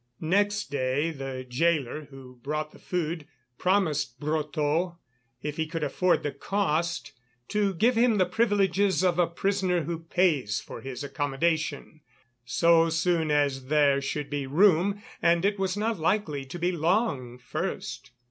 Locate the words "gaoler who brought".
1.47-2.71